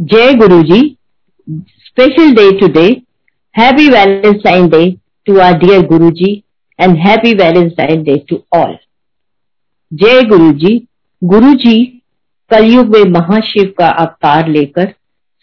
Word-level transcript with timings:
Jai 0.00 0.32
Guruji, 0.32 0.96
special 1.84 2.32
day 2.32 2.58
today. 2.58 3.04
Happy 3.54 3.90
Valentine 3.90 4.70
Day 4.70 4.98
to 5.26 5.40
our 5.40 5.58
dear 5.58 5.82
Guruji 5.82 6.42
and 6.78 6.96
happy 6.98 7.34
Valentine 7.34 8.04
Day 8.04 8.18
to 8.30 8.42
all. 8.52 8.76
जय 9.92 10.22
गुरु 10.22 10.50
जी 10.52 10.72
गुरु 11.22 11.52
जी 11.54 11.76
कलयुग 12.50 12.96
में 12.96 13.10
महाशिव 13.10 13.72
का 13.78 13.88
अवतार 13.98 14.48
लेकर 14.48 14.86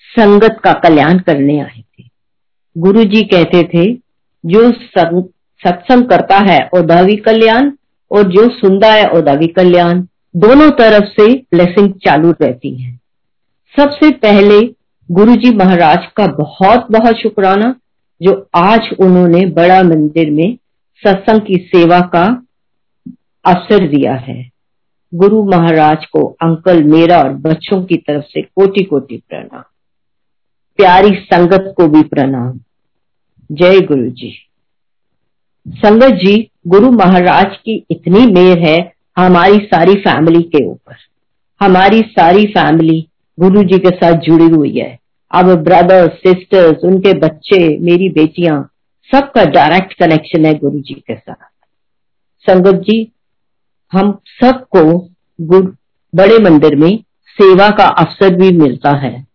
संगत 0.06 0.60
का 0.64 0.74
कल्याण 0.80 1.20
करने 1.20 1.60
आए 1.60 1.82
थे 1.82 2.10
गुरु 2.76 3.04
जी 3.04 3.24
कहते 3.34 3.64
थे 3.74 3.86
जो 4.44 4.70
सत्संग 4.92 6.10
करता 6.10 6.38
है 6.50 6.60
ओदावी 6.78 7.16
कल्याण 7.26 7.72
और 8.12 8.32
जो 8.32 8.50
सुनता 8.50 8.94
है 8.94 9.10
ओदावी 9.18 9.48
कल्याण 9.58 10.06
दोनों 10.36 10.72
तरफ़ 10.80 11.10
से 11.12 11.34
ब्लेसिंग 11.54 11.94
चालू 12.06 12.32
रहती 12.42 12.76
है 12.76 13.00
सबसे 13.76 14.10
पहले 14.12 14.60
गुरु 15.10 15.36
जी 15.36 15.50
महाराज 15.56 16.06
का 16.16 16.26
बहुत 16.28 16.88
बहुत 16.92 17.16
शुक्राना, 17.16 17.76
जो 18.22 18.50
आज 18.56 18.90
उन्होंने 19.00 19.46
बड़ा 19.46 19.82
मंदिर 19.84 20.32
में 20.32 20.58
सत्संग 21.04 21.42
की 21.42 21.56
सेवा 21.68 22.00
का 22.14 22.24
अवसर 23.46 23.88
दिया 23.88 24.14
है। 24.14 24.50
गुरु 25.14 25.44
महाराज 25.46 26.06
को 26.06 26.26
अंकल 26.42 26.84
मेरा 26.84 27.18
और 27.18 27.34
बच्चों 27.42 27.84
की 27.84 27.98
तरफ़ 27.98 28.24
से 28.24 28.42
कोटि 28.42 28.84
कोटि 28.84 29.18
प्रणाम। 29.30 29.62
प्यारी 30.80 31.14
संगत 31.26 31.74
को 31.78 31.88
भी 31.88 32.02
प्रणाम। 32.04 32.60
जय 33.50 33.80
गुरु 33.82 34.10
जी 34.12 34.32
संगत 35.66 36.16
जी, 36.16 36.50
गुरु 36.68 36.92
महाराज 36.92 37.58
की 37.58 37.86
इतनी 37.92 38.26
मेहर 38.32 38.60
है 38.60 38.78
हमारी 39.18 39.58
सारी 39.66 39.96
फैमिली 40.00 40.42
के 40.46 40.66
ऊपर। 40.66 40.96
हमारी 41.62 42.02
सारी 42.12 42.46
फैमिली 42.48 43.08
गुरु 43.40 43.64
जी 43.64 43.78
के 43.78 43.90
साथ 43.90 44.14
जुड़ी 44.14 44.46
हुई 44.46 44.78
है। 44.78 45.00
अब 45.32 45.54
ब्रदर्स 45.56 46.12
सिस्टर्स 46.12 46.84
उनके 46.84 47.14
बच्चे, 47.14 47.78
मेरी 47.78 48.10
बेटियाँ, 48.10 48.70
सबका 49.12 49.46
डायरेक्ट 49.46 49.94
कनेक्शन 49.94 50.46
है 50.46 50.54
गुरु 50.54 50.80
जी 50.80 50.94
के 50.94 51.16
साथ। 51.16 51.46
संगत 52.50 52.82
जी, 52.82 53.12
हम 53.92 54.20
सबको 54.44 55.10
बड़े 56.16 56.38
मंदिर 56.40 56.76
में 56.76 57.04
सेवा 57.28 57.70
का 57.70 57.86
अवसर 57.86 58.36
भी 58.36 58.52
मिलता 58.58 58.92
है। 58.98 59.28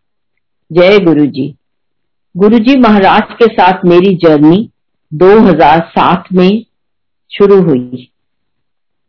जय 0.72 0.98
गुरु 0.98 1.26
जी। 1.26 1.54
गुरु 2.36 2.58
जी 2.58 2.76
महाराज 2.78 3.22
के 3.32 3.44
साथ 3.44 3.84
मेरी 3.84 4.14
जर्नी 4.14 4.70
2007 5.14 6.32
में 6.32 6.64
शुरू 7.30 7.62
हुई। 7.62 8.08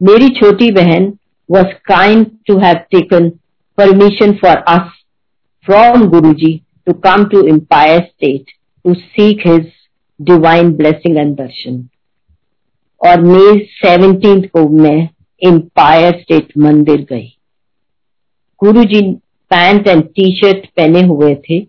मेरी 0.02 0.30
छोटी 0.30 0.72
बहन 0.72 1.13
was 1.52 1.73
kind 1.85 2.25
to 2.47 2.57
have 2.57 2.75
taken 2.91 3.30
for 3.79 4.55
us 4.67 4.91
from 5.66 6.07
Guru 6.09 6.33
ji 6.33 6.52
to 6.85 6.93
come 6.93 7.23
to 7.25 7.47
Empire 7.47 7.99
State 8.02 8.52
to 8.85 8.93
seek 8.93 9.47
his 9.47 9.71
divine 10.19 10.73
blessing 10.73 11.17
and 11.17 11.35
darshan 11.35 11.83
और 13.01 13.21
मे 13.21 13.57
सेवनटीन 13.66 14.41
को 14.53 14.67
मैं 14.81 15.09
एम्पायर 15.41 16.19
स्टेट 16.19 16.51
मंदिर 16.57 17.01
गई। 17.09 17.27
Guru 18.61 18.83
ji 18.83 19.01
pant 19.51 19.88
and 19.88 20.03
T 20.05 20.29
shirt 20.35 20.66
पहने 20.77 21.01
हुए 21.01 21.33
थे 21.49 21.59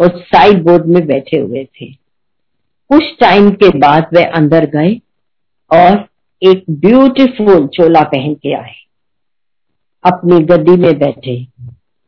और 0.00 0.18
side 0.26 0.62
board 0.62 0.86
में 0.86 1.06
बैठे 1.06 1.38
हुए 1.38 1.64
थे। 1.64 1.92
कुछ 2.90 3.04
टाइम 3.20 3.50
के 3.50 3.68
बाद 3.78 4.08
वे 4.14 4.22
अंदर 4.22 4.66
गए 4.66 4.94
और 5.70 6.06
एक 6.42 6.64
ब्यूटीफुल 6.70 7.66
चोला 7.66 8.02
पहन 8.04 8.34
के 8.34 8.54
आए। 8.54 8.74
अपनी 10.04 10.38
गद्दी 10.46 10.76
में 10.76 10.98
बैठे। 10.98 11.36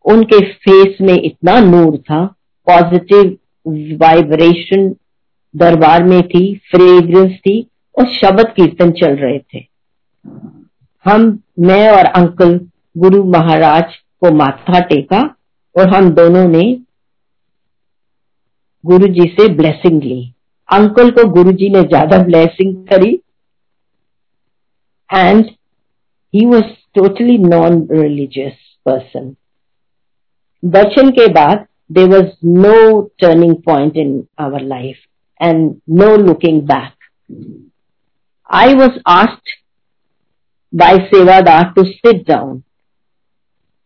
उनके 0.05 0.41
फेस 0.55 0.98
में 1.00 1.14
इतना 1.14 1.58
नूर 1.61 1.97
था। 1.98 2.25
पॉजिटिव 2.66 3.36
वाइब्रेशन 4.00 4.89
दरबार 5.55 6.05
में 6.05 6.22
थी 6.28 6.42
फ्रेग्रेंस 6.70 7.39
थी 7.39 7.61
और 7.97 8.06
शब्द 8.12 8.48
कीर्तन 8.56 8.91
चल 8.92 9.17
रहे 9.17 9.39
थे। 9.39 9.64
हम, 11.07 11.39
मैं 11.61 11.89
और 11.90 12.05
अंकल, 12.07 12.58
गुरु 12.98 13.23
महाराज 13.24 13.95
को 14.20 14.30
माथा 14.34 14.80
टेका 14.80 15.20
और 15.77 15.89
हम 15.89 16.11
दोनों 16.11 16.46
ने 16.48 16.63
गुरु 18.84 19.07
जी 19.08 19.28
से 19.30 19.48
ब्लेसिंग 19.48 20.02
ली। 20.02 20.23
अंकल 20.68 21.11
को 21.11 21.28
गुरु 21.30 21.52
जी 21.52 21.68
ने 21.70 21.83
ज़्यादा 21.83 22.18
ब्लेसिंग 22.18 22.74
करी। 22.86 23.14
And 25.11 25.45
he 26.34 26.45
was 26.46 26.64
totally 26.96 27.39
non 27.39 27.86
religious 27.92 28.52
person 28.86 29.34
darshan 30.62 31.11
के 31.11 31.27
बाद 31.33 31.67
there 31.92 32.08
was 32.08 32.33
no 32.61 33.01
turning 33.20 33.55
point 33.67 33.96
in 33.96 34.23
our 34.39 34.62
life 34.62 34.96
and 35.40 35.74
no 36.01 36.17
looking 36.17 36.62
back 36.62 36.92
I 38.51 38.74
was 38.74 38.98
asked 39.11 39.55
by 40.73 40.95
Sevadar 41.11 41.74
to 41.74 41.83
sit 41.84 42.27
down. 42.27 42.62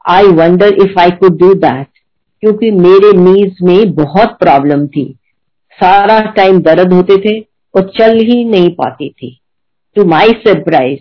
I 0.04 0.22
wonder 0.28 0.68
if 0.84 0.96
I 0.96 1.10
could 1.10 1.36
do 1.38 1.50
that, 1.64 1.86
क्योंकि 2.42 2.70
मेरे 2.70 3.12
नीज 3.16 3.58
में 3.62 3.92
बहुत 3.94 4.36
problem 4.40 4.86
थी। 4.86 5.04
सारा 5.78 6.18
time 6.36 6.60
दर्द 6.60 6.92
होते 6.92 7.16
थे 7.16 7.38
और 7.74 7.90
चल 7.98 8.16
ही 8.30 8.44
नहीं 8.44 8.70
पाती 8.74 9.08
थी। 9.10 9.30
टू 9.96 10.04
माई 10.04 10.32
सरप्राइज़ 10.46 11.00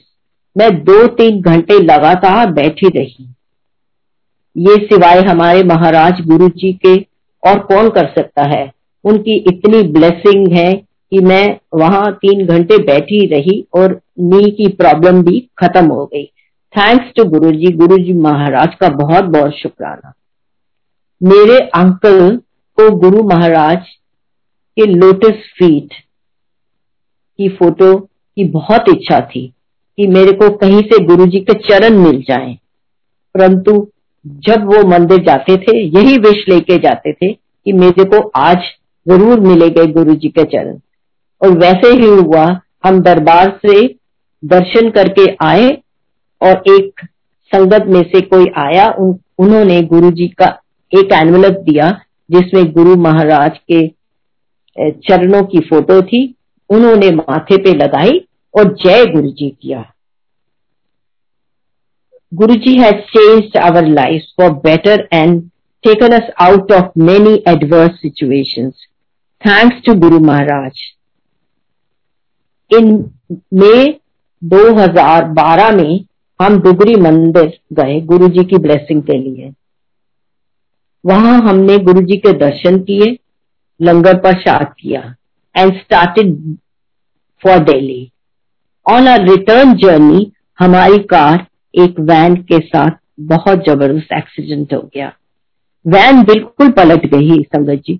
मैं 0.59 0.71
दो 0.83 1.07
तीन 1.07 1.41
घंटे 1.41 1.79
लगातार 1.79 2.51
बैठी 2.51 2.87
रही। 2.89 3.25
ये 4.55 4.75
सिवाय 4.85 5.19
हमारे 5.19 5.63
महाराज 5.63 6.21
गुरु 6.21 6.47
जी 6.49 6.71
के 6.85 6.95
और 7.43 7.59
कौन 7.59 7.89
कर 7.89 8.07
सकता 8.07 8.43
है? 8.43 8.71
उनकी 9.05 9.35
इतनी 9.47 9.81
ब्लेसिंग 9.83 10.51
है 10.51 10.73
कि 10.73 11.19
मैं 11.19 11.59
वहाँ 11.75 12.11
तीन 12.13 12.45
घंटे 12.45 12.77
बैठी 12.77 13.25
रही 13.25 13.65
और 13.73 13.99
नी 14.19 14.49
की 14.51 14.67
प्रॉब्लम 14.67 15.21
भी 15.23 15.39
खत्म 15.57 15.85
हो 15.85 16.05
गई। 16.05 16.25
थैंक्स 16.73 17.11
टू 17.15 17.23
गुरु 17.25 17.51
जी 17.51 17.71
गुरु 17.71 17.97
जी 17.97 18.13
महाराज 18.13 18.75
का 18.75 18.89
बहुत 18.95 19.23
बहुत 19.23 19.51
शुक्राना। 19.51 20.13
मेरे 21.21 21.57
अंकल 21.75 22.35
को 22.77 22.89
गुरु 22.95 23.23
महाराज 23.23 23.87
के 24.77 24.85
लोटस 24.85 25.39
फीट 25.59 25.93
की 27.39 27.49
फ़ोटो 27.49 27.95
की 27.97 28.43
बहुत 28.43 28.89
इच्छा 28.89 29.21
थी। 29.21 29.53
कि 29.99 30.05
मेरे 30.07 30.31
को 30.31 30.49
कहीं 30.49 30.81
से 30.81 31.03
गुरु 31.05 31.25
जी 31.25 31.39
के 31.39 31.53
चरण 31.59 31.97
मिल 31.97 32.21
जाएँ। 32.21 32.53
परंतु 33.35 33.71
जब 34.45 34.65
वो 34.65 34.87
मंदिर 34.87 35.17
जाते 35.23 35.55
थे 35.57 35.77
यही 35.77 36.17
विश 36.17 36.43
लेके 36.49 36.77
जाते 36.77 37.11
थे 37.13 37.31
कि 37.33 37.73
मेरे 37.73 38.03
को 38.03 38.19
आज 38.37 38.57
ज़रूर 39.05 39.39
मिलेगा 39.39 39.83
गुरु 39.91 40.15
जी 40.15 40.29
के 40.29 40.43
चरण। 40.43 40.77
और 41.41 41.57
वैसे 41.57 41.91
ही 41.93 42.07
हुआ 42.07 42.45
हम 42.85 42.99
दरबार 42.99 43.59
से 43.65 43.87
दर्शन 44.43 44.89
करके 44.89 45.25
आए 45.41 45.67
और 46.41 46.63
एक 46.69 47.05
संगत 47.51 47.85
में 47.87 48.01
से 48.03 48.21
कोई 48.21 48.45
आया 48.57 48.87
उन, 48.99 49.19
उन्होंने 49.39 49.81
गुरु 49.81 50.11
जी 50.11 50.27
का 50.27 50.47
एक 50.91 51.13
एनवलप 51.13 51.59
दिया 51.69 51.89
जिसमें 52.31 52.71
गुरु 52.71 52.95
महाराज 52.95 53.57
के 53.71 53.87
चरणों 55.01 55.43
की 55.43 55.59
फ़ोटो 55.59 56.01
थी। 56.01 56.23
उन्होंने 56.69 57.11
माथे 57.11 57.57
पे 57.57 57.73
लगाई 57.73 58.19
और 58.57 58.73
जय 58.73 59.05
गुरु 59.05 59.29
जी 59.31 59.49
किया 59.61 59.93
Guru 62.33 62.55
ji 62.55 62.75
changed 62.91 63.57
our 63.57 63.87
life 63.87 64.23
for 64.37 64.51
better 64.51 65.07
and 65.13 65.41
taken 65.83 66.15
us 66.17 66.29
out 66.41 66.71
of 66.71 66.91
many 66.97 67.43
adverse 67.47 67.91
situations 67.91 68.87
thanks 69.41 69.81
to 69.85 69.93
Guru 69.93 70.19
Maharaj 70.19 70.81
in 72.71 73.11
मई 73.53 73.99
2012 74.41 75.73
में 75.75 76.05
हम 76.41 76.59
डुगरी 76.59 76.95
मंदिर 76.95 77.59
गए 77.73 78.01
गुरु 78.01 78.27
जी 78.27 78.43
की 78.43 78.57
ब्लेसिंग 78.57 79.01
के 79.03 79.17
लिए। 79.17 79.51
वहाँ 81.05 81.41
हमने 81.41 81.77
गुरु 81.77 82.01
जी 82.01 82.17
के 82.17 82.33
दर्शन 82.33 82.79
किए, 82.79 83.17
लंगर 83.81 84.17
प्रसाद 84.17 84.73
किया 84.79 85.15
and 85.55 85.73
started 85.73 86.57
for 87.43 87.59
Delhi 87.59 88.11
on 88.85 89.07
a 89.07 89.15
return 89.23 89.73
journey 89.77 90.31
हमारी 90.59 90.97
कार 91.05 91.45
एक 91.73 91.99
वैन 92.01 92.35
के 92.43 92.59
साथ 92.59 92.91
बहुत 93.27 93.63
ज़बरदस्त 93.65 94.13
एक्सीडेंट 94.13 94.73
हो 94.73 94.79
गया। 94.95 95.11
वैन 95.85 96.23
बिल्कुल 96.23 96.71
पलट 96.71 97.05
गई 97.05 97.41
संगत 97.45 97.81
जी, 97.85 97.99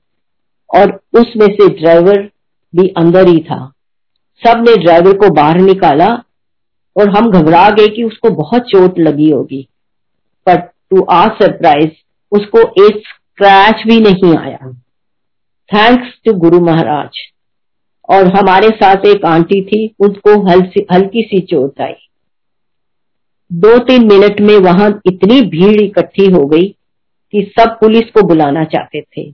और 0.69 0.99
उसमें 1.13 1.47
से 1.47 1.67
ड्राइवर 1.79 2.21
भी 2.73 2.87
अंदर 2.97 3.27
ही 3.27 3.39
था। 3.41 3.59
सबने 4.41 4.75
ड्राइवर 4.75 5.17
को 5.17 5.29
बाहर 5.33 5.59
निकाला, 5.61 6.09
और 6.95 7.09
हम 7.09 7.29
घबरा 7.31 7.69
गए 7.69 7.87
कि 7.87 8.03
उसको 8.03 8.29
बहुत 8.35 8.69
चोट 8.69 8.99
लगी 8.99 9.29
होगी। 9.29 9.67
बट 10.47 10.69
टू 10.89 11.01
आर 11.11 11.29
सरप्राइज़ 11.35 11.91
उसको 12.31 12.59
एक 12.85 13.01
स्क्रैच 13.07 13.83
भी 13.87 13.99
नहीं 14.01 14.35
आया। 14.37 14.71
थैंक्स 15.69 16.13
टू 16.25 16.33
गुरु 16.39 16.59
महाराज 16.61 17.17
और 18.09 18.27
हमारे 18.29 18.69
साथ 18.75 19.05
एक 19.05 19.25
आंटी 19.25 19.61
थी, 19.61 19.85
उनको 19.99 20.39
हल्की 20.93 21.21
सी 21.23 21.39
चोट 21.41 21.81
आई। 21.81 21.93
दो 23.51 23.77
तीन 23.79 24.07
मिनट 24.07 24.41
में 24.41 24.57
वहाँ 24.59 24.89
इतनी 25.07 25.41
भीड़ 25.49 25.81
इकट्ठी 25.81 26.25
हो 26.31 26.45
गई 26.47 26.67
कि 27.33 27.41
सब 27.59 27.77
पुलिस 27.79 28.09
को 28.11 28.21
बुलाना 28.27 28.63
चाहते 28.65 29.01
थे। 29.01 29.29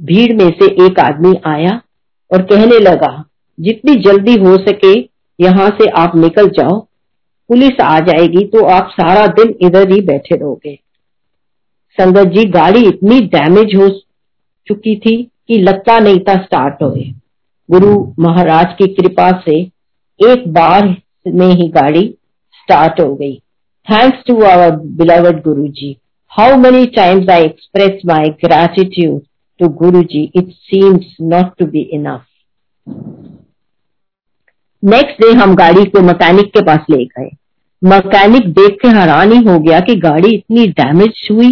भीड़ 0.00 0.32
में 0.34 0.48
से 0.52 0.66
एक 0.86 1.00
आदमी 1.00 1.34
आया 1.46 1.80
और 2.30 2.42
कहने 2.44 2.78
लगा, 2.80 3.24
जितनी 3.58 3.94
जल्दी 4.02 4.34
हो 4.38 4.56
सके 4.60 4.94
यहाँ 5.38 5.68
से 5.70 5.88
आप 5.96 6.16
निकल 6.16 6.48
जाओ, 6.50 6.78
पुलिस 7.50 7.80
आ 7.80 7.98
जाएगी 8.00 8.44
तो 8.46 8.64
आप 8.66 8.88
सारा 8.90 9.26
दिन 9.34 9.54
इधर 9.62 9.90
ही 9.90 10.00
बैठे 10.02 10.36
रहोगे। 10.36 10.74
संगत 11.98 12.28
जी, 12.28 12.44
गाड़ी 12.46 12.84
इतनी 12.84 13.20
डैमेज 13.28 13.74
हो 13.76 13.88
चुकी 14.66 14.96
थी 14.96 15.22
कि 15.48 15.58
लगता 15.58 15.98
नहीं 16.00 16.18
था 16.20 16.34
स्टार्ट 16.36 16.82
होए। 16.82 17.12
गुरु 17.68 17.94
महाराज 18.18 18.74
की 18.74 18.86
कृपा 18.94 19.30
से 19.40 19.60
एक 20.20 20.42
बार 20.52 20.86
में 21.28 21.46
ही 21.48 21.68
गाड़ी 21.68 22.02
स्टार्ट 22.54 23.00
हो 23.00 23.14
गई। 23.14 23.34
Thanks 23.86 24.22
to 24.26 24.42
our 24.44 24.76
beloved 24.98 25.42
Guru 25.42 25.66
ji 25.70 25.96
how 26.32 26.56
many 26.56 26.84
times 26.96 27.28
I 27.30 27.44
express 27.44 28.00
my 28.06 28.28
gratitude 28.44 29.20
to 29.60 29.68
Guru 29.78 30.02
ji 30.04 30.22
it 30.36 30.50
seems 30.64 31.16
not 31.22 31.56
to 31.58 31.66
be 31.66 31.80
enough 31.94 32.24
next 34.82 35.20
day 35.22 35.32
हम 35.32 35.54
गाड़ी 35.54 35.84
को 35.84 36.00
मैकेनिक 36.02 36.46
के 36.46 36.62
पास 36.64 36.86
ले 36.90 37.04
गए। 37.04 37.30
मैकेनिक 37.82 38.48
देख 38.54 38.76
के 38.82 38.88
हैरान 38.88 39.32
ही 39.32 39.38
हो 39.44 39.58
गया 39.60 39.80
कि 39.80 39.94
गाड़ी 40.00 40.34
इतनी 40.34 40.66
डैमेज 40.72 41.26
हुई 41.30 41.50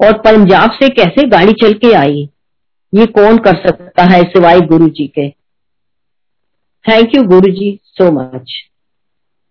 और 0.00 0.12
पंजाब 0.18 0.70
से 0.72 0.88
कैसे 0.90 1.26
गाड़ी 1.28 1.52
चल 1.62 1.72
के 1.74 1.92
आई। 1.94 2.28
ये 2.92 3.06
कौन 3.08 3.38
कर 3.38 3.56
सकता 3.58 4.04
है 4.04 4.22
सिवाय 4.22 4.60
गुरु 4.62 4.88
जी 4.88 5.06
के? 5.08 5.28
Thank 6.84 7.14
you 7.14 7.22
Guru 7.22 7.50
ji 7.52 7.80
so 7.84 8.10
much 8.12 8.52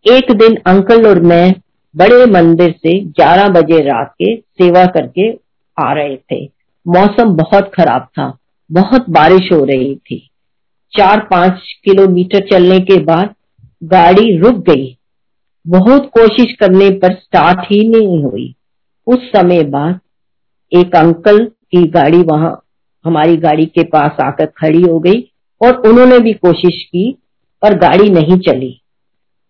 एक 0.05 0.31
दिन 0.31 0.55
अंकल 0.67 1.07
और 1.07 1.19
मैं 1.21 1.53
बड़े 1.95 2.25
मंदिर 2.25 2.71
से 2.71 2.99
11 3.19 3.49
बजे 3.49 3.79
रात 3.81 4.13
के 4.13 4.35
सेवा 4.35 4.85
करके 4.85 5.31
आ 5.77 5.93
रहे 5.93 6.15
थे। 6.15 6.45
मौसम 6.85 7.29
बहुत 7.29 7.71
खराब 7.75 8.01
था, 8.01 8.37
बहुत 8.71 9.09
बारिश 9.09 9.51
हो 9.53 9.63
रही 9.65 9.95
थी। 9.95 10.29
चार 10.93 11.19
पाँच 11.19 11.61
किलोमीटर 11.83 12.47
चलने 12.51 12.79
के 12.79 12.97
बाद 13.03 13.33
गाड़ी 13.83 14.37
रुक 14.37 14.57
गई। 14.69 14.97
बहुत 15.67 16.11
कोशिश 16.13 16.55
करने 16.59 16.89
पर 16.89 17.13
स्टार्ट 17.13 17.59
ही 17.59 17.87
नहीं 17.87 18.23
हुई। 18.23 18.55
उस 19.07 19.31
समय 19.31 19.63
बाद 19.63 19.99
एक 20.71 20.95
अंकल 20.95 21.45
की 21.45 21.87
गाड़ी 21.87 22.21
वहाँ, 22.21 22.61
हमारी 23.05 23.37
गाड़ी 23.37 23.65
के 23.65 23.83
पास 23.83 24.21
आकर 24.21 24.45
खड़ी 24.45 24.81
हो 24.81 24.99
गई 24.99 25.31
और 25.61 25.75
उन्होंने 25.89 26.19
भी 26.19 26.33
कोशिश 26.33 26.83
की 26.83 27.17
पर 27.61 27.77
गाड़ी 27.77 28.09
नहीं 28.09 28.37
चली। 28.39 28.81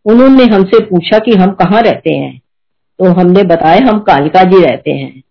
उन्होंने 0.05 0.43
हमसे 0.43 0.79
पूछा 0.79 1.19
कि 1.19 1.31
हम 1.31 1.51
कहाँ 1.51 1.81
रहते 1.81 2.09
हैं। 2.09 2.41
तो 2.99 3.05
हमने 3.05 3.43
बताया 3.43 3.81
हम 3.89 3.99
कालिका 3.99 4.43
जी 4.43 4.61
रहते 4.61 4.91
हैं। 4.91 5.23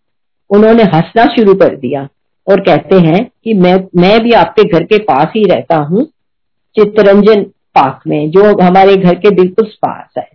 उन्होंने 0.50 0.82
हंसना 0.82 1.24
शुरू 1.26 1.54
कर 1.54 1.76
दिया 1.76 2.08
और 2.46 2.60
कहते 2.60 2.96
हैं 2.96 3.30
कि 3.44 3.54
मैं 3.54 3.74
मैं 3.96 4.20
भी 4.20 4.32
आपके 4.32 4.62
घर 4.62 4.84
के 4.84 4.98
पास 4.98 5.26
ही 5.36 5.44
रहता 5.44 5.76
हूँ, 5.76 6.04
चित्तरंजन 6.76 7.42
पार्क 7.74 8.00
में, 8.06 8.30
जो 8.30 8.62
हमारे 8.62 8.96
घर 8.96 9.14
के 9.14 9.30
बिल्कुल 9.30 9.64
पास 9.64 10.14
है। 10.18 10.28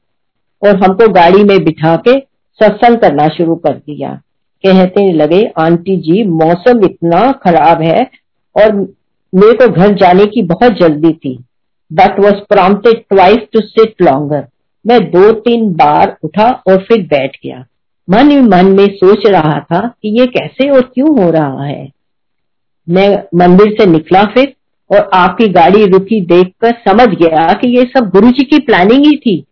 और 0.64 0.76
हमको 0.76 1.08
गाड़ी 1.08 1.44
में 1.44 1.64
बिठा 1.64 1.96
के 1.96 2.20
सत्संग 2.60 2.98
करना 2.98 3.28
शुरू 3.28 3.56
कर 3.56 3.74
दिया। 3.74 4.22
कहते 4.64 5.12
लगे, 5.12 5.52
आंटी 5.60 5.98
जी, 5.98 6.24
मौसम 6.24 6.86
इतना 6.86 7.32
खराब 7.32 7.82
है 7.82 8.12
और 8.56 8.76
मेरे 9.36 9.54
को 9.54 9.68
घर 9.68 9.94
जाने 9.94 10.26
की 10.26 10.42
बहुत 10.42 10.72
जल्दी 10.72 11.14
थी। 11.14 11.44
But 11.92 12.20
was 12.20 12.42
prompted 12.50 13.04
twice 13.10 13.48
to 13.54 13.60
sit 13.62 14.02
longer 14.02 14.48
मैं 14.86 15.00
दो 15.12 15.32
तीन 15.42 15.72
बार 15.74 16.16
उठा 16.24 16.50
और 16.68 16.78
फिर 16.84 17.02
बैठ 17.08 17.38
गया। 17.44 17.66
मन 18.08 18.30
ही 18.32 18.40
मन 18.40 18.66
में 18.72 18.86
सोच 18.96 19.26
रहा 19.28 19.60
था 19.62 19.80
कि 19.88 20.10
ये 20.20 20.26
कैसे 20.28 20.70
और 20.70 20.82
क्यों 20.94 21.18
हो 21.20 21.30
रहा 21.32 21.64
है। 21.64 21.88
मैं 22.88 23.08
मंदिर 23.36 23.74
से 23.80 23.86
निकला 23.86 24.24
फिर 24.26 24.54
और 24.90 25.10
आपकी 25.14 25.48
गाड़ी 25.50 25.86
रुकी 25.86 26.20
देखकर 26.26 26.76
समझ 26.84 27.08
गया 27.16 27.48
कि 27.54 27.70
ये 27.70 27.84
सब 27.90 28.10
गुरु 28.10 28.30
जी 28.30 28.44
की 28.44 28.60
प्लानिंग 28.60 29.06
ही 29.06 29.16
थी, 29.18 29.44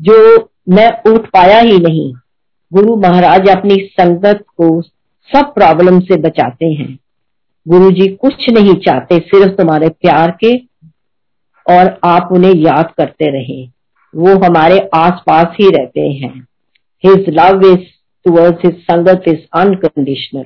जो 0.00 0.50
मैं 0.68 0.90
उठ 1.10 1.26
पाया 1.28 1.58
ही 1.60 1.78
नहीं। 1.78 2.12
गुरु 2.72 2.96
महाराज 2.98 3.48
अपनी 3.48 3.76
संगत 3.92 4.44
को 4.56 4.80
सब 4.82 5.52
प्रॉब्लम 5.54 6.00
से 6.00 6.16
बचाते 6.20 6.66
हैं। 6.68 6.98
गुरु 7.66 7.90
जी 7.90 8.06
कुछ 8.16 8.48
नहीं 8.50 8.74
चाहते, 8.76 9.18
सिर्फ़ 9.18 9.52
तुम्हारे 9.52 9.88
प्यार 9.90 10.36
के 10.40 10.54
और 11.70 12.00
आप 12.04 12.28
उन्हें 12.32 12.54
याद 12.54 12.90
करते 12.98 13.30
रहे। 13.30 13.68
वो 14.14 14.46
हमारे 14.46 14.90
आसपास 14.94 15.46
ही 15.60 15.70
रहते 15.70 16.00
हैं। 16.00 16.46
His 17.06 17.24
love 17.28 17.60
is 17.66 17.84
towards 18.24 18.58
his 18.64 18.76
sangat 18.76 19.22
is 19.28 19.58
unconditional 19.58 20.44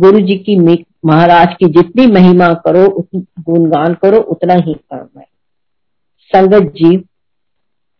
Guru 0.00 0.20
ji 0.20 0.34
की 0.34 0.84
महाराज 1.04 1.54
की 1.54 1.66
जितनी 1.66 2.06
महिमा 2.06 2.54
करो, 2.54 2.86
उतनी 2.86 3.24
गुणगान 3.40 3.94
करो, 3.94 4.18
उतना 4.18 4.54
ही 4.54 4.74
कम 4.74 5.20
है। 5.20 5.26
संगत 6.36 6.72
जी, 6.72 6.96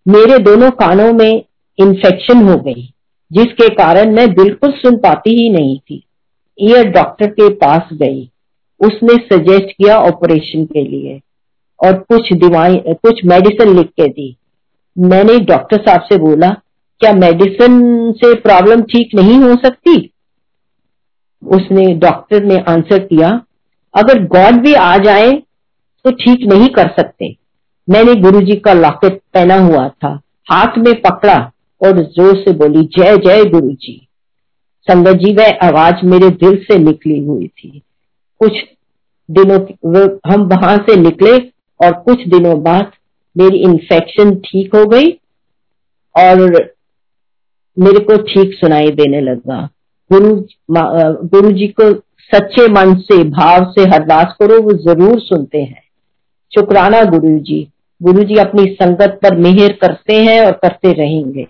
मेरे 0.09 0.39
दोनों 0.39 0.71
कानों 0.71 1.12
में 1.12 1.45
इन्फेक्शन 1.79 2.49
हो 2.49 2.57
गई, 2.57 2.95
जिसके 3.33 3.69
कारण 3.69 4.15
मैं 4.15 4.35
बिल्कुल 4.35 4.71
सुन 4.71 4.97
पाती 4.97 5.43
ही 5.43 5.51
नहीं 5.51 5.79
थी। 5.79 6.03
ईयर 6.61 6.85
डॉक्टर 6.85 7.27
के 7.27 7.49
पास 7.49 7.83
गई। 7.93 8.31
उसने 8.81 9.15
सजेस्ट 9.15 9.65
किया 9.65 9.99
ऑपरेशन 9.99 10.65
के 10.65 10.85
लिए। 10.85 11.21
और 11.81 11.93
कुछ 12.05 12.32
दवाई 12.38 12.76
कुछ 12.87 13.25
मेडिसिन 13.26 13.76
लिख 13.76 13.87
के 13.90 14.06
दी। 14.08 14.37
मैंने 14.96 15.38
डॉक्टर 15.46 15.81
साहब 15.81 16.02
से 16.02 16.17
बोला, 16.19 16.50
क्या 17.00 17.12
मेडिसिन 17.14 18.12
से 18.14 18.34
प्रॉब्लम 18.37 18.82
ठीक 18.84 19.14
नहीं 19.14 19.38
हो 19.38 19.55
सकती? 19.56 19.94
उसने 21.43 21.84
डॉक्टर 21.96 22.44
ने 22.44 22.58
आंसर 22.69 22.99
किया, 23.00 23.28
अगर 23.94 24.23
गॉड 24.26 24.61
भी 24.62 24.73
आ 24.75 24.96
जाए 24.99 25.32
तो 26.05 26.11
ठीक 26.14 26.46
नहीं 26.52 26.69
कर 26.70 26.88
सकते। 26.90 27.34
मैंने 27.88 28.14
गुरुजी 28.20 28.56
का 28.56 28.73
लॉकेट 28.75 29.20
पहना 29.34 29.58
हुआ 29.58 29.88
था, 29.88 30.08
हाथ 30.46 30.78
में 30.78 30.94
पकड़ा 31.02 31.37
और 31.81 32.00
ज़ोर 32.02 32.37
से 32.37 32.52
बोली, 32.55 32.82
जय 32.90 33.17
जय 33.19 33.44
गुरु 33.46 33.70
जी 33.70 34.02
संगत 34.88 35.17
जी, 35.17 35.32
वह 35.34 35.58
आवाज़ 35.62 36.05
मेरे 36.05 36.28
दिल 36.32 36.56
से 36.64 36.78
निकली 36.78 37.19
हुई 37.20 37.46
थी। 37.49 37.82
कुछ 38.40 38.58
दिनों 39.28 39.58
हम 40.26 40.43
वहाँ 40.49 40.76
से 40.81 40.96
निकले 40.96 41.37
और 41.81 41.93
कुछ 42.02 42.26
दिनों 42.28 42.62
बाद 42.62 42.93
मेरी 43.37 43.58
इन्फेक्शन 43.64 44.34
ठीक 44.40 44.75
हो 44.75 44.84
गई 44.87 45.11
और 46.14 46.40
मेरे 47.76 47.99
को 48.00 48.17
ठीक 48.25 48.55
सुनाई 48.55 48.90
देने 48.93 49.20
लगा। 49.20 49.62
गुरु 50.11 50.34
गुरु 50.70 51.50
जी 51.52 51.67
को 51.70 51.93
सच्चे 52.31 52.67
मन 52.69 52.94
से, 53.00 53.23
भाव 53.25 53.73
से 53.73 53.82
हरदास 53.90 54.35
करो, 54.40 54.61
वो 54.62 54.73
ज़रूर 54.85 55.21
सुनते 55.21 55.59
हैं। 55.59 55.83
शुक्राना 56.52 57.02
गुरु 57.04 57.38
जी। 57.40 57.66
गुरु 58.00 58.23
जी 58.23 58.35
अपनी 58.37 58.64
संगत 58.75 59.18
पर 59.23 59.37
मेहर 59.38 59.73
करते 59.73 60.14
हैं 60.14 60.40
और 60.47 60.52
करते 60.54 60.92
रहेंगे। 60.92 61.47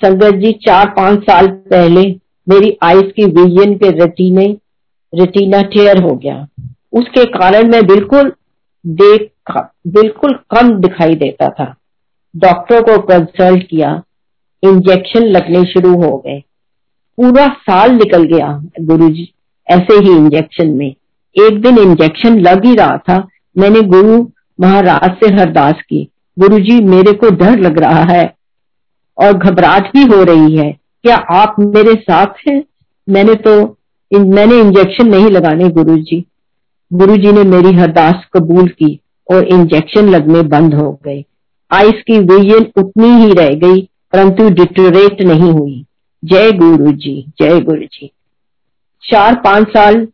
संगत 0.00 0.34
जी, 0.34 0.52
चार 0.66 0.88
पाँच 0.96 1.22
साल 1.22 1.48
पहले 1.48 2.02
मेरी 2.46 2.76
आइस 2.82 3.12
की 3.16 3.24
विजन 3.32 3.74
के 3.74 3.90
रेटिने 3.98 4.46
रेटिना 5.12 5.60
टेयर 5.68 6.02
हो 6.02 6.14
गया। 6.16 6.46
उसके 6.92 7.24
कारण 7.24 7.70
मैं 7.70 7.82
बिल्कुल 7.86 8.32
देख, 8.86 9.30
बिल्कुल 9.88 10.32
कम 10.50 10.70
दिखाई 10.72 11.14
देता 11.14 11.48
था। 11.50 11.74
डॉक्टर 12.36 12.82
को 12.82 12.98
कंसल्ट 12.98 13.66
किया, 13.68 14.02
इंजेक्शन 14.62 15.24
लगने 15.26 15.62
शुरू 15.64 15.94
हो 16.02 16.16
गए। 16.18 16.42
पूरा 17.18 17.46
साल 17.46 17.90
निकल 17.90 18.22
गया 18.24 18.48
गुरुजी, 18.80 19.28
ऐसे 19.68 19.94
ही 19.94 20.16
इंजेक्शन 20.16 20.70
में। 20.70 20.94
एक 21.36 21.60
दिन 21.62 21.78
इंजेक्शन 21.78 22.38
लग 22.40 22.64
ही 22.64 22.74
रहा 22.74 22.96
था। 22.98 23.16
मैंने 23.56 23.80
गुरु 23.82 24.22
महाराज 24.60 25.10
से 25.14 25.34
हरदास 25.34 25.74
की, 25.82 26.08
गुरुजी, 26.38 26.78
मेरे 26.84 27.12
को 27.12 27.30
डर 27.30 27.58
लग 27.58 27.78
रहा 27.78 28.02
है 28.10 28.24
और 29.18 29.32
घबराहट 29.32 29.92
भी 29.92 30.02
हो 30.06 30.22
रही 30.24 30.56
है। 30.56 30.70
क्या 31.04 31.16
आप 31.32 31.56
मेरे 31.60 31.94
साथ 31.94 32.48
हैं? 32.48 32.62
मैंने 33.08 33.34
तो 33.46 33.56
मैंने 34.12 34.60
इंजेक्शन 34.60 35.08
नहीं 35.08 35.26
लगाने 35.26 35.68
गुरुजी। 35.68 36.24
गुरुजी 36.92 37.32
ने 37.32 37.42
मेरी 37.46 37.70
हरदास 37.76 38.24
कबूल 38.34 38.66
की 38.70 38.98
और 39.28 39.44
इंजेक्शन 39.48 40.08
लगने 40.08 40.42
बंद 40.48 40.74
हो 40.74 40.90
गए 41.04 41.24
आइस 41.70 42.02
की 42.06 42.18
विजन 42.20 42.64
उतनी 42.76 43.08
ही 43.16 43.32
रह 43.32 43.54
गई, 43.58 43.80
परंतु 44.12 44.48
डिटोरेट 44.50 45.22
नहीं 45.22 45.50
हुई। 45.52 45.84
जय 46.22 46.50
गुरु 46.52 46.92
जी 46.94 47.14
जय 47.40 47.60
गुरु 47.60 47.86
जी 47.92 48.10
चार 49.02 49.40
पाँच 49.44 49.68
साल 49.68 50.06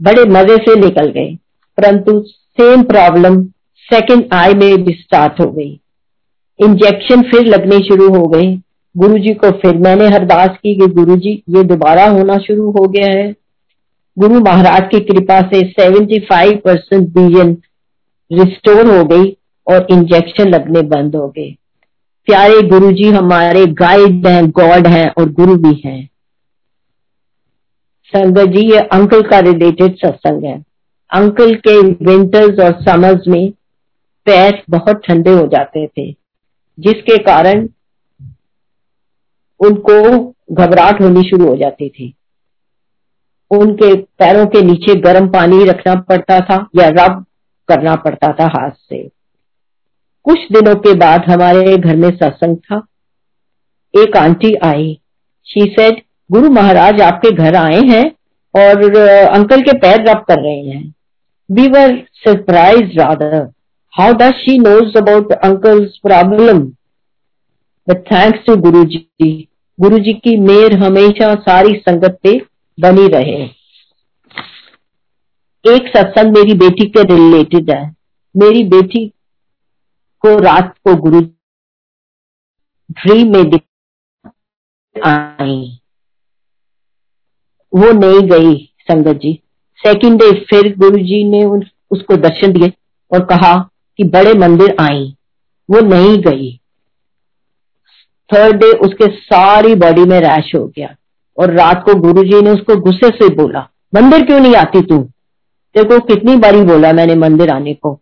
बड़े 0.00 0.24
मज़े 0.30 0.56
से 0.58 0.74
निकल 0.80 1.10
गए, 1.10 1.34
परंतु 1.78 2.20
सेम 2.20 2.82
प्रॉब्लम 2.84 3.42
सेकंड 3.86 4.34
आई 4.34 4.54
में 4.54 4.84
भी 4.84 4.92
स्टार्ट 4.92 5.40
हो 5.40 5.50
गई। 5.52 5.70
इंजेक्शन 6.60 7.22
फिर 7.30 7.46
लगने 7.46 7.78
शुरू 7.80 8.08
हो 8.14 8.22
गए। 8.28 8.46
गुरुजी 8.94 9.34
को 9.34 9.50
फिर 9.58 9.76
मैंने 9.78 10.06
हरदास 10.06 10.56
की 10.56 10.74
कि 10.74 10.86
गुरुजी, 10.94 11.42
ये 11.50 11.62
दोबारा 11.64 12.06
होना 12.08 12.38
शुरू 12.38 12.70
हो 12.70 12.86
गया 12.88 13.10
है। 13.12 13.34
गुरु 14.18 14.40
महाराज 14.40 14.88
की 14.90 15.00
कृपा 15.00 15.40
से 15.40 15.60
75 15.72 16.56
परसेंट 16.56 17.18
विजन 17.18 17.56
रिस्टोर 18.30 18.96
हो 18.96 19.04
गई 19.04 19.36
और 19.66 19.86
इंजेक्शन 19.90 20.48
लगने 20.48 20.82
बंद 20.82 21.16
हो 21.16 21.28
गए। 21.28 21.50
प्यारे 22.28 22.62
गुरु 22.62 22.90
जी 22.92 23.10
हमारे 23.10 23.66
गाइड 23.66 24.26
हैं, 24.26 24.50
गॉड 24.50 24.86
हैं 24.86 25.08
और 25.10 25.30
गुरु 25.32 25.56
भी 25.56 25.82
हैं। 25.84 26.08
संगत 28.12 28.48
जी, 28.48 28.72
ये 28.72 28.78
अंकल 28.78 29.22
का 29.22 29.38
रिलेटेड 29.40 29.96
सत्संग 29.96 30.44
है। 30.44 30.64
अंकल 31.10 31.54
के 31.54 31.80
विंटर्स 31.80 32.58
और 32.60 32.82
समर्स 32.82 33.28
में 33.28 33.50
पैर 34.26 34.62
बहुत 34.70 35.02
ठंडे 35.06 35.30
हो 35.30 35.46
जाते 35.46 35.86
थे, 35.86 36.10
जिसके 36.78 37.18
कारण 37.18 37.68
उनको 39.60 40.02
घबराहट 40.52 41.00
होनी 41.00 41.28
शुरू 41.30 41.48
हो 41.48 41.56
जाती 41.56 41.88
थी। 41.88 42.14
उनके 43.50 43.94
पैरों 44.18 44.44
के 44.46 44.62
नीचे 44.62 44.94
गर्म 45.00 45.28
पानी 45.28 45.64
रखना 45.64 45.94
पड़ता 46.08 46.38
था 46.40 46.56
या 46.76 46.88
रब 46.90 47.24
करना 47.68 47.94
पड़ता 47.96 48.32
था 48.32 48.46
हाथ 48.48 48.70
से। 48.70 49.02
कुछ 50.26 50.38
दिनों 50.52 50.74
के 50.76 50.94
बाद 50.98 51.24
हमारे 51.28 51.76
घर 51.76 51.96
में 51.96 52.10
सत्संग 52.10 52.56
था। 52.56 52.80
एक 53.94 54.16
aunty 54.16 54.54
I. 54.64 54.98
She 55.46 55.60
said 55.70 56.02
Guru 56.30 56.50
Maharaj, 56.50 57.00
आपके 57.00 57.30
घर 57.32 57.54
आए 57.56 57.80
हैं 57.86 58.04
और 58.54 58.96
अंकल 59.30 59.60
के 59.60 59.76
पैर 59.78 60.00
रब 60.08 60.24
कर 60.28 60.40
रहे 60.40 60.60
हैं। 60.60 60.94
We 61.50 61.66
were 61.68 61.96
surprise 62.16 62.98
rather 62.98 63.36
how 63.94 64.12
does 64.14 64.32
she 64.34 64.58
knows 64.58 64.98
about 64.98 65.32
uncle's 65.34 65.96
problem 65.98 66.68
thanks 67.88 68.44
to 68.46 68.56
Guru 68.58 68.84
ji 68.84 69.48
Guru 69.78 69.98
जी 69.98 70.12
की 70.14 70.36
मेहर 70.38 70.76
हमेशा 70.78 71.34
सारी 71.42 71.74
संगत 71.78 72.18
पे 72.22 72.32
बनी 72.78 73.06
रहे। 73.08 73.44
एक 75.64 75.88
सत्संग 75.96 76.36
मेरी 76.36 76.54
बेटी 76.54 76.88
के 76.88 77.02
रिलेटेड 77.04 77.70
है 77.70 77.82
मेरी 78.34 78.62
बेटी 78.64 79.06
को 80.24 80.38
रात 80.38 80.74
को 80.78 80.94
गुरु 80.96 81.20
ड्रीम 82.90 83.32
में 83.32 83.58
आई। 84.96 85.78
वो 87.72 87.92
नहीं 87.92 88.20
गई 88.28 88.54
संगत 88.80 89.16
जी। 89.16 89.32
सेकंड 89.80 90.18
डे 90.18 90.30
फिर 90.44 90.74
गुरु 90.78 90.98
जी 90.98 91.22
ने 91.24 91.44
उसको 91.90 92.16
दर्शन 92.16 92.52
दिए 92.52 92.72
और 93.10 93.24
कहा 93.24 93.54
कि 93.98 94.04
बड़े 94.04 94.32
मंदिर 94.34 94.76
आई। 94.80 95.16
वो 95.68 95.80
नहीं 95.80 96.16
गई। 96.18 96.56
थर्ड 98.30 98.56
डे 98.56 98.70
उसके 98.78 99.10
सारी 99.16 99.74
बॉडी 99.74 100.04
में 100.04 100.18
रैश 100.20 100.54
हो 100.54 100.66
गया। 100.68 100.94
और 101.38 101.52
रात 101.52 101.82
को 101.86 101.94
गुरुजी 102.00 102.40
ने 102.42 102.50
उसको 102.50 102.76
गुस्से 102.80 103.08
से 103.08 103.28
बोला, 103.34 103.68
मंदिर 103.94 104.24
क्यों 104.26 104.40
नहीं 104.40 104.54
आती 104.54 104.80
तू? 104.80 104.98
देखो, 105.74 105.98
कितनी 105.98 106.36
बारी 106.36 106.60
बोला 106.62 106.92
मैंने 106.92 107.14
मंदिर 107.14 107.50
आने 107.50 107.74
को। 107.74 107.94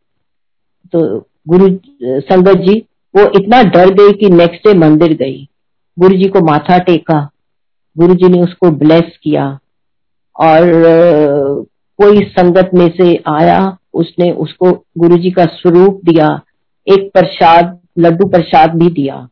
तो 0.93 1.19
गुरु, 1.49 1.69
संगत 2.03 2.59
जी, 2.59 2.79
वो 3.15 3.23
इतना 3.37 3.63
डर 3.63 3.91
गई 3.91 4.13
कि 4.13 4.31
नेक्स्ट 4.31 4.69
डे 4.69 4.75
मंदिर 4.79 5.13
गई। 5.13 5.49
गुरु 5.97 6.17
जी 6.17 6.29
को 6.29 6.41
माथा 6.47 6.79
टेका। 6.79 7.21
गुरु 7.97 8.15
जी 8.15 8.29
ने 8.29 8.41
उसको 8.41 8.71
ब्लेस 8.71 9.19
किया 9.23 9.47
और, 10.37 10.63
कोई 11.99 12.21
संगत 12.31 12.71
में 12.75 12.89
से 12.97 13.15
आया, 13.29 13.77
उसने 13.95 14.31
उसको 14.31 14.71
गुरु 14.99 15.17
जी 15.17 15.31
का 15.31 15.45
स्वरूप 15.45 16.01
दिया, 16.05 16.29
एक 16.87 17.11
प्रसाद, 17.15 17.79
लड्डू 17.99 18.27
प्रसाद 18.29 18.75
भी 18.75 18.89
दिया। 18.91 19.29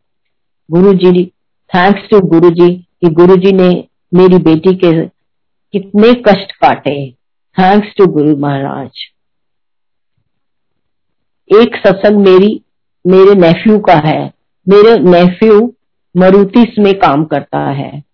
गुरु 0.70 0.92
जी 0.94 1.24
थैंक्स 1.70 2.08
टू 2.10 2.20
गुरु 2.20 2.50
जी 2.50 2.68
कि 2.74 3.08
गुरु 3.10 3.36
जी 3.36 3.52
ने 3.52 3.68
मेरी 4.14 4.38
बेटी 4.38 4.74
के 4.74 5.06
कितने 5.72 6.12
कष्ट 6.12 6.52
काटे 6.52 7.10
थैंक्स 7.58 7.88
टू 7.98 8.06
गुरु 8.06 8.36
महाराज 8.36 8.90
एक 11.60 11.76
सत्संग 11.76 12.18
मेरी, 12.18 12.64
मेरे 13.06 13.34
नेफ्यू 13.34 13.78
का 13.78 13.94
है। 13.94 14.32
मेरे 14.68 14.98
नेफ्यू 14.98 15.74
मरुतिस 16.16 16.78
में 16.78 16.94
काम 16.94 17.24
करता 17.24 17.70
है। 17.70 18.04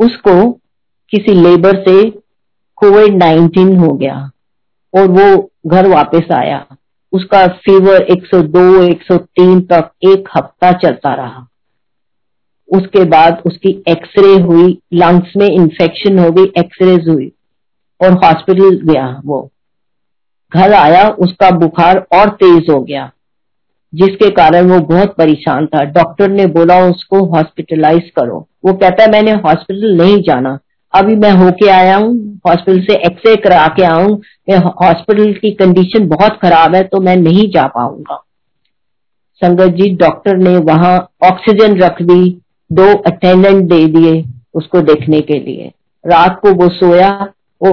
उसको 0.00 0.52
किसी 1.10 1.34
लेबर 1.34 1.76
से 1.80 2.10
कोविड 2.76 3.16
नाइन्टीन 3.16 3.76
हो 3.76 3.92
गया 3.92 4.30
और 4.94 5.08
वो 5.08 5.52
घर 5.66 5.88
वापस 5.88 6.32
आया। 6.32 6.66
उसका 7.12 7.46
फीवर 7.46 8.02
102 8.02 8.82
103 8.82 9.60
तक 9.60 9.90
एक 10.08 10.28
हफ़्ता 10.36 10.72
चलता 10.72 11.14
रहा। 11.14 11.48
उसके 12.68 13.04
बाद 13.06 13.42
उसकी 13.46 13.70
एक्सरे 13.88 14.32
हुई 14.42 14.78
लंग्स 14.94 15.32
में 15.36 15.46
इंफेक्शन 15.46 16.18
हो 16.18 16.30
गई 16.30 16.44
एक्सरे 16.58 16.94
हुई 17.04 17.30
और 18.00 18.12
हॉस्पिटल 18.14 18.80
गया 18.84 19.06
वो। 19.24 19.50
घर 20.52 20.72
आया, 20.72 21.08
उसका 21.08 21.50
बुखार 21.58 21.98
और 22.14 22.28
तेज 22.32 22.70
हो 22.70 22.80
गया, 22.80 23.10
जिसके 23.92 24.30
कारण 24.32 24.70
वो 24.70 24.78
बहुत 24.86 25.14
परेशान 25.18 25.66
था। 25.66 25.82
डॉक्टर 25.92 26.30
ने 26.30 26.46
बोला, 26.48 26.78
उसको 26.86 27.24
हॉस्पिटलाइज 27.26 28.10
करो। 28.16 28.46
वो 28.64 28.72
कहता 28.74 29.02
है, 29.02 29.10
मैंने 29.10 29.32
हॉस्पिटल 29.38 29.96
नहीं 29.96 30.22
जाना। 30.22 30.58
अभी 30.94 31.14
मैं 31.16 31.30
होके 31.34 31.68
आया 31.70 31.96
हूँ 31.96 32.14
हॉस्पिटल 32.46 32.80
से 32.82 32.94
एक्सरे 33.06 33.34
करा 33.38 33.66
के 33.76 33.84
आऊँ। 33.84 34.20
हॉस्पिटल 34.50 35.32
की 35.32 35.50
कंडीशन 35.54 36.06
बहुत 36.08 36.38
खराब 36.42 36.74
है 36.74 36.82
तो 36.84 37.00
मैं 37.00 37.16
नहीं 37.16 37.50
जा 37.50 37.66
पाऊँगा। 37.68 38.22
संगत 39.42 39.74
जी 39.74 39.88
डॉक्टर 39.96 40.36
ने 40.38 40.56
वहाँ 40.64 40.96
ऑक्सीजन 41.24 41.76
रख 41.78 42.00
दी 42.02 42.22
दो 42.70 42.92
अटेंडेंट 43.06 43.64
दे 43.64 43.86
दिए 43.88 44.24
उसको 44.54 44.80
देखने 44.82 45.20
के 45.20 45.38
लिए। 45.40 45.70
रात 46.04 46.38
को 46.42 46.52
वो 46.54 46.68
सोया 46.70 47.10
वो 47.60 47.72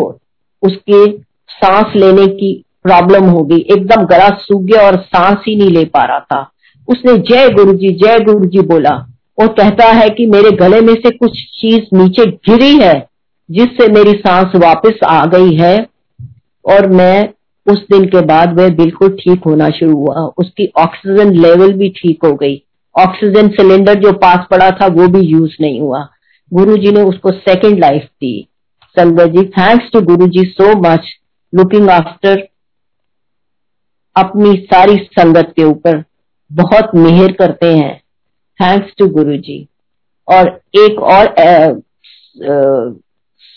उसके 0.64 1.06
सांस 1.50 1.96
लेने 1.96 2.26
की 2.28 2.54
प्रॉब्लम 2.84 3.26
हो 3.26 3.44
गई। 3.44 3.60
एकदम 3.72 4.06
गला 4.06 4.30
सूख 4.40 4.62
गया 4.62 4.82
और 4.82 4.96
सांस 4.98 5.38
ही 5.48 5.56
नहीं 5.56 5.70
ले 5.70 5.84
पा 5.86 6.04
रहा 6.04 6.20
था। 6.22 6.50
उसने 6.88 7.18
जय 7.20 7.50
गुरु 7.50 7.74
जी 7.74 7.90
जय 7.96 8.20
गुरु 8.20 8.46
जी 8.46 8.62
बोला, 8.68 8.96
वो 9.38 9.48
कहता 9.50 9.86
है 9.92 10.10
कि 10.10 10.26
मेरे 10.26 10.52
गले 10.58 10.82
में 10.82 10.94
से 10.96 11.10
कुछ 11.10 11.44
चीज़ 11.62 11.96
नीचे 11.96 12.26
गिरी 12.26 12.76
है, 12.78 13.08
जिससे 13.50 13.88
मेरी 13.92 14.12
सांस 14.18 14.56
वापस 14.56 15.00
आ 15.06 15.26
गई 15.26 15.56
है 15.56 15.78
और 16.66 16.88
मैं 16.90 17.30
उस 17.68 17.86
दिन 17.92 18.06
के 18.06 18.22
बाद 18.26 18.60
वह 18.60 18.70
बिल्कुल 18.76 19.10
ठीक 19.16 19.44
होना 19.46 19.70
शुरू 19.70 19.96
हुआ। 19.96 20.26
उसकी 20.38 20.72
ऑक्सीजन 20.78 21.34
लेवल 21.36 21.74
भी 21.74 21.90
ठीक 21.98 22.26
हो 22.26 22.34
गई। 22.34 22.56
ऑक्सीजन 22.96 23.48
सिलेंडर 23.50 24.00
जो 24.00 24.12
पास 24.14 24.46
पड़ा 24.52 24.70
था, 24.72 24.88
वो 24.88 25.08
भी 25.08 25.20
यूज़ 25.22 25.56
नहीं 25.62 25.80
हुआ। 25.82 26.08
गुरु 26.52 26.78
जी 26.78 26.92
ने 26.92 27.02
उसको 27.04 27.32
सेकेंड 27.32 27.80
लाइफ 27.80 28.04
दी। 28.04 28.48
संगत 28.96 29.30
ji 29.30 29.44
thanks 29.50 29.92
to 29.94 30.02
Guru 30.04 30.28
ji 30.28 30.44
so 30.50 30.74
much 30.82 31.08
looking 31.54 31.90
after 31.90 32.48
अपनी 34.16 34.56
सारी 34.64 34.98
संगत 35.12 35.54
के 35.56 35.64
ऊपर 35.64 36.04
बहुत 36.52 36.96
मेहर 36.96 37.32
करते 37.32 37.68
हैं। 37.68 37.96
थैंक्स 38.60 38.94
टू 38.98 39.08
गुरु 39.10 39.38
जी 39.38 39.68
और 40.28 40.48
एक 40.78 41.00
और 41.02 41.36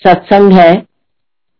सत्संग 0.04 0.52
है। 0.52 0.72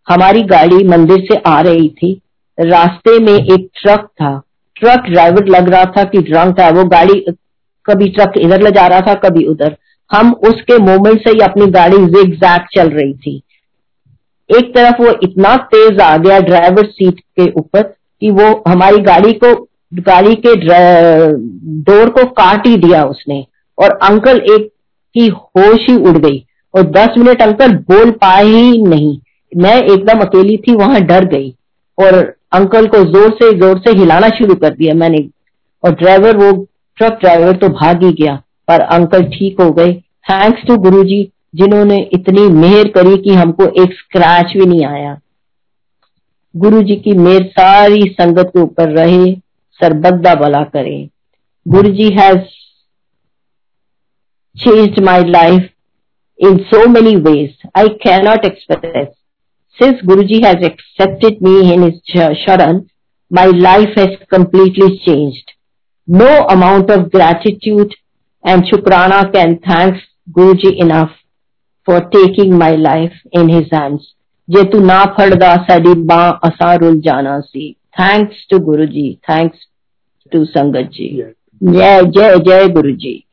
हमारी 0.07 0.43
गाड़ी 0.45 0.85
मंदिर 0.89 1.27
से 1.31 1.41
आ 1.47 1.61
रही 1.61 1.89
थी। 1.91 2.13
रास्ते 2.59 3.19
में 3.19 3.33
एक 3.33 3.69
ट्रक 3.75 4.07
था। 4.13 4.39
ट्रक 4.77 5.11
ड्राइवर 5.11 5.47
लग 5.49 5.69
रहा 5.69 5.85
था 5.97 6.05
कि 6.05 6.19
ड्रंक 6.23 6.59
था। 6.59 6.69
वो 6.71 6.85
गाड़ी 6.87 7.25
कभी 7.91 8.09
ट्रक 8.09 8.33
इधर 8.39 8.63
ले 8.63 8.71
जा 8.71 8.87
रहा 8.87 9.01
था, 9.01 9.15
कभी 9.15 9.45
उधर। 9.45 9.77
हम 10.11 10.33
उसके 10.49 10.79
मोमेंट 10.79 11.21
से 11.21 11.31
ही 11.31 11.41
अपनी 11.41 11.67
गाड़ी 11.67 11.97
जिग 12.07 12.39
चल 12.75 12.89
रही 12.89 13.13
थी। 13.15 13.43
एक 14.51 14.75
तरफ़ 14.75 15.03
वो 15.03 15.13
इतना 15.23 15.57
तेज 15.73 16.01
आ 16.01 16.17
गया 16.17 16.39
ड्राइवर 16.41 16.87
सीट 16.87 17.21
के 17.41 17.51
ऊपर 17.53 17.83
कि 17.83 18.31
वो 18.31 18.65
हमारी 18.69 18.99
गाड़ी 18.99 19.33
को, 19.33 19.55
गाड़ी 19.95 20.35
के 20.47 20.55
डोर 21.83 22.11
को 22.11 22.25
काट 22.33 22.67
ही 22.67 22.77
दिया 22.77 23.05
उसने। 23.05 23.45
और 23.79 23.99
अंकल 24.03 24.37
एक 24.51 24.71
की 25.15 25.27
होश 25.29 25.89
ही 25.91 25.97
उड़ 25.97 26.17
गई। 26.19 26.45
और 26.75 26.83
दस 26.83 27.19
मिनट 27.19 27.43
अंकल 27.43 27.73
बोल 27.91 28.11
पाए 28.11 28.45
ही 28.45 28.83
नहीं। 28.83 29.19
मैं 29.53 29.77
एकदम 29.83 30.19
अकेली 30.19 30.57
थी, 30.57 30.75
वहाँ 30.75 31.01
डर 31.01 31.25
गई। 31.25 31.55
और 31.99 32.15
अंकल 32.53 32.87
को 32.87 32.99
ज़ोर 33.05 33.31
से 33.43 33.53
ज़ोर 33.59 33.79
से 33.79 33.99
हिलाना 33.99 34.29
शुरू 34.29 34.55
कर 34.55 34.71
दिया 34.71 34.95
मैंने। 34.95 35.29
और 35.85 35.95
ड्राइवर 35.95 36.37
वो 36.37 36.53
ट्रक 36.99 37.19
ड्राइवर 37.21 37.57
तो 37.57 37.69
भाग 37.69 38.05
ही 38.05 38.13
गया 38.23 38.35
पर 38.69 38.81
अंकल 38.97 39.23
ठीक 39.31 39.61
हो 39.61 39.71
गए 39.73 39.93
थैंक्स 40.31 40.67
टू 40.69 40.77
गुरु 40.87 41.03
जी 41.05 41.23
जिन्होंने 41.55 41.99
इतनी 42.15 42.49
मेहर 42.55 42.89
करी 42.97 43.17
कि 43.23 43.35
हमको 43.35 43.67
एक 43.83 43.93
स्क्रैच 43.99 44.57
भी 44.57 44.67
नहीं 44.67 44.85
आया 44.87 45.17
गुरु 46.55 46.83
जी 46.83 46.97
की 46.97 47.15
मेहर 47.19 47.47
सारी 47.59 48.03
संगत 48.21 48.51
के 48.57 48.61
ऊपर 48.61 48.91
रहे 48.99 49.33
सरबद्दा 49.81 50.35
भला 50.35 50.63
करे 50.77 50.99
Guru 51.67 51.91
ji 51.93 52.09
has 52.21 52.45
changed 54.57 55.03
my 55.03 55.19
life 55.21 55.65
in 56.41 56.65
so 56.71 56.87
many 56.87 57.17
ways 57.17 57.51
I 57.75 57.89
cannot 58.03 58.45
express. 58.45 59.09
Since 59.79 60.01
Guruji 60.01 60.43
has 60.43 60.57
accepted 60.65 61.43
me 61.43 61.73
in 61.73 61.83
his 61.83 62.01
sharan, 62.15 62.89
my 63.31 63.47
life 63.47 63.95
has 63.97 64.17
completely 64.31 65.01
changed. 65.05 65.53
no 66.07 66.47
amount 66.47 66.91
of 66.91 67.11
gratitude 67.11 67.95
and 68.45 68.65
Shukrana 68.65 69.33
can 69.33 69.59
thank 69.59 69.97
Guruji 70.31 70.79
enough 70.79 71.11
for 71.85 72.01
taking 72.11 72.57
my 72.57 72.73
life 72.73 73.13
in 73.33 73.49
his 73.49 73.71
hands. 73.71 74.15
Jetu 74.49 74.81
na 74.81 75.15
phadda 75.15 75.67
sadibba 75.69 76.41
asarul 76.43 77.03
jana 77.03 77.43
si. 77.53 77.77
Thanks 77.97 78.35
to 78.51 78.61
Guruji. 78.61 79.21
Thanks 79.27 79.59
to 80.33 80.47
Sangatji. 80.55 81.35
Jai 81.63 82.05
Jai 82.05 82.39
Jai 82.39 82.69
Guruji. 82.69 83.26